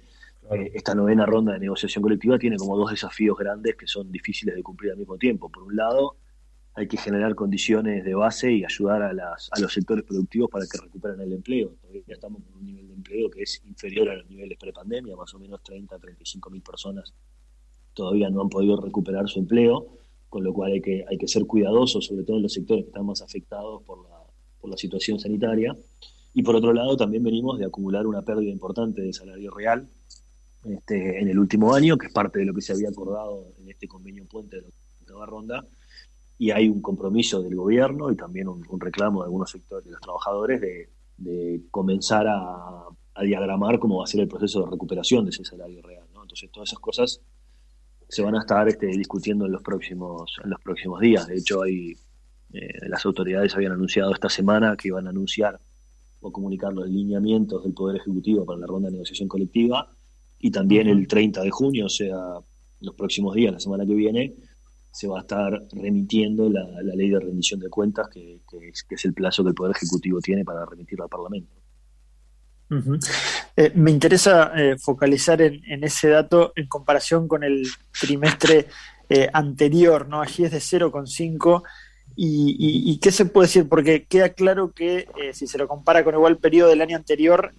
eh, 0.51 0.73
esta 0.75 0.95
novena 0.95 1.27
ronda 1.27 1.53
de 1.53 1.61
negociación 1.61 2.03
colectiva 2.03 2.39
tiene 2.39 2.57
como 2.57 2.77
dos 2.77 2.91
desafíos 2.91 3.39
grandes 3.39 3.77
que 3.77 3.87
son 3.87 4.11
difíciles 4.11 4.55
de 4.55 4.63
cumplir 4.63 4.93
al 4.93 4.99
mismo 4.99 5.17
tiempo. 5.17 5.49
Por 5.49 5.65
un 5.65 5.77
lado, 5.77 6.17
hay 6.75 6.89
que 6.89 6.97
generar 6.97 7.35
condiciones 7.35 8.05
de 8.05 8.15
base 8.15 8.53
y 8.53 8.65
ayudar 8.65 9.03
a, 9.03 9.13
las, 9.13 9.51
a 9.53 9.61
los 9.61 9.73
sectores 9.73 10.05
productivos 10.05 10.51
para 10.51 10.67
que 10.67 10.79
recuperen 10.79 11.21
el 11.21 11.33
empleo. 11.33 11.75
Todavía 11.81 12.03
estamos 12.07 12.43
con 12.43 12.59
un 12.59 12.67
nivel 12.67 12.89
de 12.89 12.95
empleo 12.95 13.31
que 13.31 13.43
es 13.43 13.61
inferior 13.67 14.09
a 14.09 14.17
los 14.17 14.29
niveles 14.31 14.59
prepandemia, 14.59 15.17
más 15.17 15.35
o 15.35 15.39
menos 15.39 15.63
30 15.63 15.97
a 15.97 15.99
35 15.99 16.51
mil 16.51 16.63
personas 16.63 17.13
todavía 17.95 18.31
no 18.31 18.43
han 18.43 18.49
podido 18.49 18.81
recuperar 18.81 19.29
su 19.29 19.41
empleo, 19.41 19.89
con 20.29 20.45
lo 20.45 20.53
cual 20.53 20.73
hay 20.73 20.81
que, 20.81 21.05
hay 21.09 21.19
que 21.19 21.29
ser 21.29 21.47
cuidadosos, 21.47 22.07
sobre 22.07 22.25
todo 22.25 22.37
en 22.37 22.45
los 22.45 22.53
sectores 22.53 22.85
que 22.85 22.91
están 22.91 23.07
más 23.07 23.21
afectados 23.23 23.83
por 23.83 24.03
la, 24.09 24.23
por 24.61 24.71
la 24.71 24.77
situación 24.77 25.19
sanitaria. 25.19 25.77
Y 26.33 26.43
por 26.43 26.55
otro 26.55 26.73
lado, 26.73 26.97
también 26.97 27.25
venimos 27.25 27.59
de 27.59 27.67
acumular 27.67 28.07
una 28.07 28.23
pérdida 28.23 28.51
importante 28.51 29.03
de 29.03 29.13
salario 29.13 29.51
real 29.51 29.89
este, 30.65 31.21
en 31.21 31.29
el 31.29 31.39
último 31.39 31.75
año, 31.75 31.99
que 31.99 32.07
es 32.07 32.13
parte 32.13 32.39
de 32.39 32.45
lo 32.45 32.55
que 32.55 32.61
se 32.61 32.73
había 32.73 32.89
acordado 32.89 33.49
en 33.59 33.69
este 33.69 33.89
convenio 33.89 34.25
puente 34.27 34.57
de 34.57 34.63
la 34.63 34.69
nueva 35.09 35.27
ronda, 35.27 35.67
y 36.41 36.53
hay 36.53 36.71
un 36.71 36.81
compromiso 36.81 37.43
del 37.43 37.55
gobierno 37.55 38.11
y 38.11 38.17
también 38.17 38.49
un, 38.49 38.65
reclamo 38.81 39.21
de 39.21 39.27
algunos 39.27 39.51
sectores 39.51 39.85
de 39.85 39.91
los 39.91 40.01
trabajadores 40.01 40.59
de, 40.59 41.61
comenzar 41.71 42.27
a, 42.27 42.87
diagramar 43.23 43.79
cómo 43.79 43.99
va 43.99 44.05
a 44.05 44.07
ser 44.07 44.23
el 44.23 44.29
proceso 44.29 44.65
de 44.65 44.71
recuperación 44.71 45.27
de 45.27 45.33
ese 45.33 45.45
salario 45.45 45.83
real. 45.83 46.03
Entonces, 46.09 46.51
todas 46.51 46.71
esas 46.71 46.79
cosas 46.79 47.21
se 48.09 48.23
van 48.23 48.37
a 48.37 48.41
estar 48.41 48.67
este, 48.69 48.87
discutiendo 48.87 49.45
en 49.45 49.53
los 49.53 49.63
próximos 49.63 50.35
en 50.43 50.49
los 50.49 50.61
próximos 50.63 50.99
días. 51.01 51.27
De 51.27 51.37
hecho, 51.37 51.61
hay 51.61 51.93
eh, 52.55 52.89
las 52.89 53.05
autoridades 53.05 53.55
habían 53.55 53.73
anunciado 53.73 54.15
esta 54.15 54.31
semana 54.31 54.75
que 54.79 54.89
iban 54.89 55.07
a 55.09 55.11
anunciar 55.11 55.61
o 56.21 56.33
comunicar 56.33 56.73
los 56.73 56.89
lineamientos 56.89 57.65
del 57.65 57.75
Poder 57.75 57.97
Ejecutivo 57.97 58.47
para 58.47 58.61
la 58.61 58.67
ronda 58.67 58.89
de 58.89 58.93
negociación 58.93 59.29
colectiva 59.29 59.91
y 60.39 60.51
también 60.51 60.89
el 60.89 61.07
30 61.07 61.43
de 61.43 61.51
junio, 61.51 61.85
o 61.85 61.91
sea, 61.91 62.17
los 62.81 62.95
próximos 62.95 63.35
días, 63.35 63.53
la 63.53 63.61
semana 63.61 63.85
que 63.85 63.95
viene, 63.95 64.35
se 64.91 65.07
va 65.07 65.19
a 65.19 65.21
estar 65.23 65.63
remitiendo 65.73 66.49
la, 66.51 66.67
ley 66.83 67.11
de 67.11 67.21
rendición 67.21 67.61
de 67.61 67.69
cuentas, 67.69 68.09
que, 68.09 68.41
es, 68.91 69.05
el 69.05 69.15
plazo 69.15 69.43
que 69.43 69.51
el 69.51 69.55
Poder 69.55 69.77
Ejecutivo 69.77 70.21
tiene 70.21 70.45
para 70.45 70.67
remitirla 70.67 71.05
al 71.05 71.11
Parlamento. 71.11 71.55
Eh, 73.57 73.73
me 73.75 73.91
interesa 73.91 74.53
eh, 74.57 74.77
focalizar 74.79 75.43
en, 75.43 75.85
ese 75.85 76.09
dato 76.09 76.53
en 76.55 76.69
comparación 76.69 77.27
con 77.27 77.43
el 77.43 77.67
trimestre 78.01 78.67
eh, 79.09 79.29
anterior, 79.33 80.09
¿no? 80.09 80.21
Allí 80.21 80.45
es 80.45 80.53
de 80.53 80.59
0,5. 80.59 81.63
Y, 82.17 82.57
y, 82.59 82.99
qué 82.99 83.13
se 83.13 83.25
puede 83.25 83.47
decir? 83.47 83.69
Porque 83.69 84.05
queda 84.05 84.31
claro 84.31 84.73
que 84.73 85.09
si 85.33 85.47
se 85.47 85.57
lo 85.57 85.69
compara 85.69 86.05
con 86.05 86.15
igual 86.15 86.37
periodo 86.37 86.69
del 86.69 86.83
año 86.83 86.97
anterior, 86.97 87.55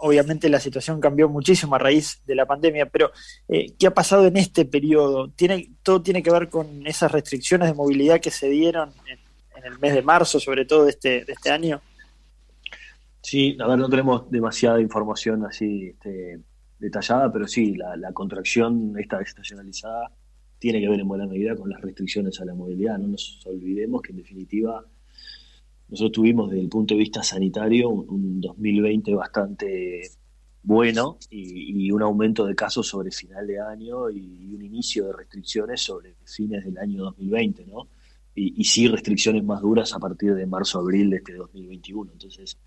obviamente 0.00 0.48
la 0.48 0.60
situación 0.60 1.00
cambió 1.00 1.28
muchísimo 1.28 1.74
a 1.74 1.78
raíz 1.78 2.20
de 2.26 2.34
la 2.34 2.46
pandemia, 2.46 2.86
pero 2.86 3.10
eh, 3.48 3.72
¿qué 3.78 3.86
ha 3.86 3.94
pasado 3.94 4.26
en 4.26 4.36
este 4.36 4.64
periodo? 4.64 5.30
¿Tiene, 5.30 5.70
¿Todo 5.82 6.02
tiene 6.02 6.22
que 6.22 6.30
ver 6.30 6.48
con 6.48 6.86
esas 6.86 7.10
restricciones 7.12 7.68
de 7.68 7.74
movilidad 7.74 8.20
que 8.20 8.30
se 8.30 8.48
dieron 8.48 8.90
en, 9.06 9.18
el 9.64 9.78
mes 9.80 9.94
de 9.94 10.02
marzo, 10.02 10.38
sobre 10.38 10.64
todo 10.64 10.84
de 10.84 10.90
este, 10.90 11.24
de 11.24 11.32
este 11.32 11.50
año? 11.50 11.80
Sí, 13.20 13.56
a 13.58 13.66
ver, 13.66 13.78
no 13.78 13.88
tenemos 13.88 14.30
demasiada 14.30 14.80
información 14.80 15.44
así 15.44 15.88
este, 15.88 16.38
detallada, 16.78 17.32
pero 17.32 17.48
sí, 17.48 17.74
la, 17.74 17.96
la 17.96 18.12
contracción 18.12 18.94
esta 18.96 19.18
desestacionalizada 19.18 20.12
tiene 20.58 20.80
que 20.80 20.88
ver 20.88 21.00
en 21.00 21.08
buena 21.08 21.26
medida 21.26 21.56
con 21.56 21.68
las 21.68 21.80
restricciones 21.80 22.40
a 22.40 22.44
la 22.44 22.54
movilidad. 22.54 22.98
No 22.98 23.08
nos 23.08 23.44
olvidemos 23.44 24.02
que 24.02 24.12
en 24.12 24.18
definitiva 24.18 24.84
nosotros 25.88 26.12
tuvimos 26.12 26.50
desde 26.50 26.62
el 26.62 26.68
punto 26.68 26.94
de 26.94 27.00
vista 27.00 27.22
sanitario 27.22 27.88
un, 27.90 28.40
2020 28.40 29.14
bastante 29.14 30.02
bueno 30.62 31.18
y, 31.30 31.90
un 31.92 32.02
aumento 32.02 32.44
de 32.44 32.56
casos 32.56 32.88
sobre 32.88 33.12
final 33.12 33.46
de 33.46 33.60
año 33.60 34.10
y, 34.10 34.54
un 34.54 34.64
inicio 34.64 35.06
de 35.06 35.12
restricciones 35.12 35.80
sobre 35.80 36.14
fines 36.24 36.64
del 36.64 36.76
año 36.78 37.04
2020, 37.04 37.66
¿no? 37.66 37.88
Y, 38.34 38.64
sí 38.64 38.88
restricciones 38.88 39.44
más 39.44 39.62
duras 39.62 39.94
a 39.94 39.98
partir 39.98 40.34
de 40.34 40.44
marzo-abril 40.44 41.10
de 41.10 41.16
este 41.18 41.34
2021. 41.34 42.12
Entonces, 42.12 42.58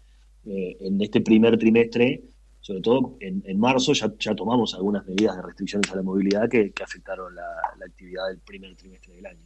eh, 0.45 0.77
en 0.79 0.99
este 1.01 1.21
primer 1.21 1.57
trimestre, 1.59 2.23
sobre 2.61 2.81
todo 2.81 3.17
en, 3.19 3.59
marzo, 3.59 3.93
ya, 3.93 4.35
tomamos 4.35 4.73
algunas 4.73 5.05
medidas 5.05 5.35
de 5.35 5.41
restricciones 5.41 5.91
a 5.91 5.97
la 5.97 6.01
movilidad 6.01 6.49
que, 6.49 6.73
afectaron 6.83 7.35
la, 7.35 7.43
actividad 7.85 8.27
del 8.29 8.39
primer 8.39 8.75
trimestre 8.75 9.13
del 9.15 9.25
año. 9.25 9.39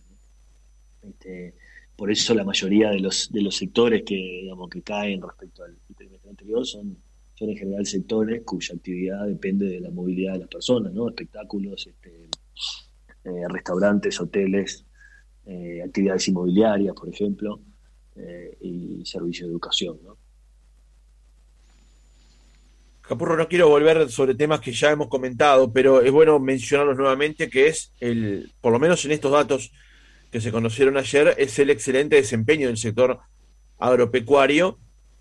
Este, 1.02 1.56
por 2.04 2.12
eso 2.12 2.34
la 2.34 2.44
mayoría 2.44 2.90
de 2.90 3.00
los, 3.00 3.32
de 3.32 3.42
los 3.42 3.56
sectores 3.56 4.04
que, 4.06 4.14
digamos, 4.14 4.70
que 4.70 4.82
caen 4.82 5.22
respecto 5.22 5.64
al 5.64 5.78
trimestre 5.96 6.32
anterior 6.32 6.68
son, 6.68 6.98
son 7.34 7.50
en 7.50 7.56
general 7.56 7.86
sectores 7.86 8.42
cuya 8.44 8.76
actividad 8.76 9.26
depende 9.26 9.70
de 9.70 9.80
la 9.80 9.90
movilidad 9.90 10.34
de 10.34 10.40
las 10.40 10.50
personas, 10.50 10.92
¿no? 10.92 11.08
Espectáculos, 11.08 11.88
este, 11.88 12.28
eh, 13.24 13.48
restaurantes, 13.48 14.20
hoteles, 14.20 14.84
eh, 15.46 15.82
actividades 15.82 16.28
inmobiliarias, 16.28 16.94
por 16.94 17.08
ejemplo, 17.08 17.62
eh, 18.18 18.58
y 18.60 19.06
servicios 19.06 19.48
de 19.48 19.54
educación, 19.54 19.98
¿no? 20.04 20.18
Capurro, 23.00 23.38
no 23.38 23.48
quiero 23.48 23.70
volver 23.70 24.10
sobre 24.10 24.36
temas 24.36 24.60
que 24.60 24.74
ya 24.74 24.92
hemos 24.92 25.08
comentado, 25.08 25.72
pero 25.72 26.02
es 26.02 26.12
bueno 26.12 26.38
mencionarlos 26.38 26.98
nuevamente, 26.98 27.50
que 27.50 27.68
es 27.68 27.94
el, 28.02 28.52
por 28.60 28.74
lo 28.74 28.80
menos 28.80 29.06
en 29.06 29.14
estos 29.14 29.32
datos 29.32 29.72
que 30.34 30.42
se 30.42 30.52
conocieron 30.52 30.98
ayer 30.98 31.36
es 31.38 31.60
el 31.60 31.70
excelente 31.70 32.16
desempeño 32.16 32.66
del 32.66 32.78
sector 32.78 33.20
agropecuario, 33.78 34.80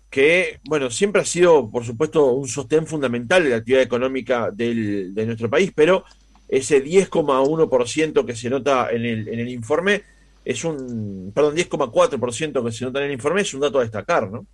que, 0.09 0.59
bueno, 0.67 0.89
siempre 0.89 1.21
ha 1.21 1.25
sido, 1.25 1.69
por 1.69 1.85
supuesto, 1.85 2.31
un 2.33 2.47
sostén 2.47 2.87
fundamental 2.87 3.43
de 3.43 3.51
la 3.51 3.57
actividad 3.57 3.83
económica 3.83 4.49
del, 4.49 5.13
de 5.13 5.25
nuestro 5.27 5.51
país, 5.51 5.71
pero 5.75 6.03
ese 6.47 6.83
10,1% 6.83 8.25
que 8.25 8.35
se 8.35 8.49
nota 8.49 8.89
en 8.89 9.05
el, 9.05 9.27
en 9.27 9.39
el 9.39 9.49
informe 9.49 10.01
es 10.43 10.65
un, 10.65 11.31
perdón, 11.33 11.57
10,4% 11.57 12.65
que 12.65 12.71
se 12.71 12.85
nota 12.85 12.99
en 12.99 13.05
el 13.05 13.13
informe 13.13 13.41
es 13.41 13.53
un 13.53 13.61
dato 13.61 13.77
a 13.77 13.83
destacar, 13.83 14.31
¿no? 14.31 14.47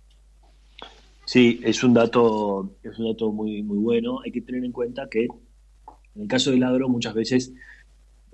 Sí, 1.24 1.58
es 1.64 1.82
un 1.82 1.94
dato, 1.94 2.74
es 2.82 2.98
un 2.98 3.12
dato 3.12 3.32
muy, 3.32 3.62
muy 3.62 3.78
bueno. 3.78 4.20
Hay 4.22 4.30
que 4.30 4.42
tener 4.42 4.62
en 4.62 4.72
cuenta 4.72 5.08
que 5.08 5.24
en 5.24 6.22
el 6.22 6.28
caso 6.28 6.50
del 6.50 6.64
agro 6.64 6.86
muchas 6.90 7.14
veces 7.14 7.54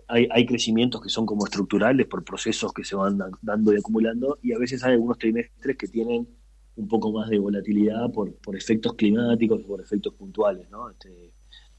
hay, 0.08 0.46
crecimientos 0.46 1.00
que 1.02 1.08
son 1.08 1.26
como 1.26 1.44
estructurales 1.44 2.06
por 2.06 2.24
procesos 2.24 2.72
que 2.72 2.84
se 2.84 2.94
van 2.94 3.18
dando 3.42 3.72
y 3.72 3.78
acumulando, 3.78 4.38
y 4.42 4.52
a 4.52 4.58
veces 4.58 4.84
hay 4.84 4.92
algunos 4.92 5.18
trimestres 5.18 5.76
que 5.76 5.88
tienen 5.88 6.28
un 6.76 6.88
poco 6.88 7.10
más 7.10 7.28
de 7.28 7.38
volatilidad 7.38 8.10
por, 8.12 8.34
por 8.36 8.56
efectos 8.56 8.94
climáticos, 8.94 9.62
por 9.62 9.80
efectos 9.80 10.14
puntuales, 10.14 10.70
¿no? 10.70 10.90
Este, 10.90 11.32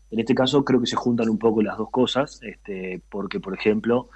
en 0.09 0.19
este 0.19 0.35
caso 0.35 0.63
creo 0.65 0.79
que 0.79 0.87
se 0.87 0.95
juntan 0.95 1.29
un 1.29 1.37
poco 1.37 1.61
las 1.61 1.77
dos 1.77 1.89
cosas, 1.89 2.39
este, 2.43 3.01
porque 3.09 3.39
por 3.39 3.53
ejemplo 3.53 4.09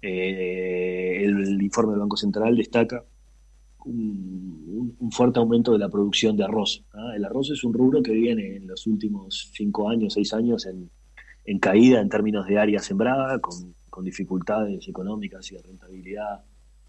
eh, 0.00 1.22
el, 1.24 1.60
informe 1.62 1.92
del 1.92 2.00
Banco 2.00 2.16
Central 2.16 2.56
destaca 2.56 3.04
un, 3.84 4.96
fuerte 5.10 5.38
aumento 5.38 5.72
de 5.72 5.78
la 5.78 5.88
producción 5.88 6.36
de 6.36 6.44
arroz. 6.44 6.84
El 7.14 7.24
arroz 7.24 7.50
es 7.50 7.64
un 7.64 7.72
rubro 7.74 8.02
que 8.02 8.12
viene 8.12 8.56
en 8.56 8.66
los 8.66 8.86
últimos 8.86 9.50
cinco 9.52 9.88
años, 9.88 10.14
seis 10.14 10.32
años 10.32 10.66
en, 10.66 10.90
en 11.44 11.58
caída 11.58 12.00
en 12.00 12.08
términos 12.08 12.46
de 12.46 12.58
área 12.58 12.80
sembrada, 12.80 13.38
con, 13.40 13.74
dificultades 14.04 14.88
económicas 14.88 15.52
y 15.52 15.54
de 15.54 15.62
rentabilidad 15.62 16.42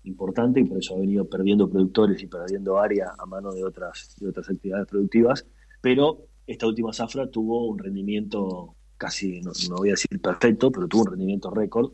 importante 0.06 0.62
y 0.62 0.64
por 0.64 0.78
eso 0.78 0.96
ha 0.96 1.00
venido 1.00 1.30
perdiendo 1.30 1.70
productores 1.70 2.24
y 2.24 2.28
perdiendo 2.28 2.80
área 2.80 3.12
a 3.20 3.26
mano 3.26 3.52
de 3.52 3.64
otras, 3.64 4.16
de 4.20 4.30
otras 4.30 4.50
actividades 4.50 4.88
productivas, 4.88 5.46
pero 5.82 6.28
esta 6.48 6.66
última 6.66 6.94
zafra 6.94 7.30
tuvo 7.30 7.68
un 7.68 7.78
rendimiento 7.78 8.74
casi, 8.96 9.42
no, 9.42 9.52
voy 9.76 9.90
a 9.90 9.92
decir 9.94 10.22
perfecto, 10.22 10.72
pero 10.72 10.88
tuvo 10.88 11.02
un 11.02 11.12
rendimiento 11.12 11.52
récord 11.52 11.92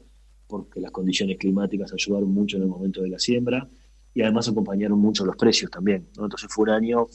porque 0.47 0.79
las 0.79 0.91
condiciones 0.91 1.37
climáticas 1.37 1.91
ayudaron 1.91 2.31
mucho 2.31 2.57
en 2.57 2.63
el 2.63 2.69
momento 2.69 3.01
de 3.01 3.09
la 3.09 3.19
siembra 3.19 3.67
y 4.13 4.21
además 4.21 4.47
acompañaron 4.47 4.99
mucho 4.99 5.25
los 5.25 5.35
precios 5.35 5.71
también. 5.71 6.07
Entonces 6.17 6.49
fue 6.51 6.63
un 6.63 6.69
año 6.69 7.07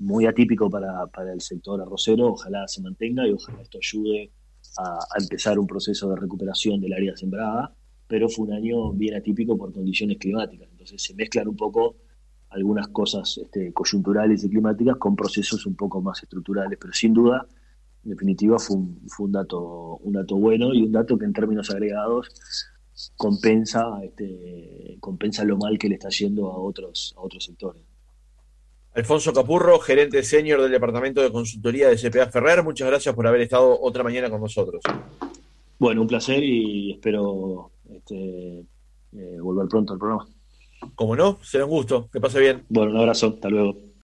muy 0.00 0.24
atípico 0.24 0.70
para, 0.70 1.06
para 1.08 1.34
el 1.34 1.40
sector 1.42 1.80
arrocero, 1.82 2.28
ojalá 2.28 2.66
se 2.66 2.80
mantenga 2.80 3.26
y 3.28 3.32
ojalá 3.32 3.60
esto 3.60 3.78
ayude 3.78 4.30
a, 4.78 4.98
empezar 5.18 5.58
un 5.58 5.66
proceso 5.66 6.08
de 6.10 6.16
recuperación 6.16 6.80
del 6.80 6.92
área 6.92 7.16
sembrada, 7.16 7.74
pero 8.06 8.28
fue 8.28 8.46
un 8.46 8.52
año 8.52 8.92
bien 8.92 9.14
atípico 9.14 9.56
por 9.56 9.72
condiciones 9.72 10.18
climáticas. 10.18 10.68
Entonces 10.70 11.02
se 11.02 11.14
mezclan 11.14 11.48
un 11.48 11.56
poco 11.56 11.96
algunas 12.50 12.88
cosas 12.88 13.38
este, 13.38 13.72
coyunturales 13.72 14.42
y 14.44 14.50
climáticas 14.50 14.96
con 14.96 15.14
procesos 15.14 15.66
un 15.66 15.76
poco 15.76 16.00
más 16.00 16.22
estructurales, 16.22 16.78
pero 16.80 16.92
sin 16.92 17.14
duda, 17.14 17.46
en 18.04 18.10
definitiva, 18.10 18.58
fue 18.58 18.76
un, 18.76 19.00
fue 19.06 19.26
un 19.26 19.32
dato, 19.32 19.96
un 19.98 20.12
dato 20.14 20.36
bueno 20.36 20.74
y 20.74 20.82
un 20.82 20.92
dato 20.92 21.16
que 21.16 21.26
en 21.26 21.32
términos 21.32 21.70
agregados 21.70 22.28
compensa, 23.16 24.02
este, 24.02 24.96
compensa 25.00 25.44
lo 25.44 25.56
mal 25.56 25.78
que 25.78 25.88
le 25.88 25.94
está 25.94 26.08
yendo 26.08 26.50
a 26.50 26.58
otros, 26.58 27.14
a 27.16 27.20
otros 27.20 27.44
sectores. 27.44 27.82
Alfonso 28.94 29.32
Capurro, 29.32 29.78
gerente 29.78 30.22
senior 30.22 30.60
del 30.60 30.72
Departamento 30.72 31.22
de 31.22 31.30
Consultoría 31.30 31.88
de 31.88 31.96
CPA 31.96 32.26
Ferrer, 32.26 32.64
muchas 32.64 32.88
gracias 32.88 33.14
por 33.14 33.26
haber 33.26 33.42
estado 33.42 33.80
otra 33.80 34.02
mañana 34.02 34.28
con 34.28 34.40
nosotros. 34.40 34.82
Bueno, 35.78 36.02
un 36.02 36.08
placer 36.08 36.42
y 36.42 36.92
espero 36.92 37.70
este, 37.88 38.60
eh, 39.12 39.38
volver 39.40 39.68
pronto 39.68 39.92
al 39.92 39.98
programa. 39.98 40.26
Como 40.94 41.14
no, 41.16 41.38
será 41.42 41.64
un 41.64 41.70
gusto. 41.70 42.08
Que 42.12 42.20
pase 42.20 42.40
bien. 42.40 42.64
Bueno, 42.68 42.92
un 42.92 42.98
abrazo. 42.98 43.28
Hasta 43.28 43.48
luego. 43.48 43.76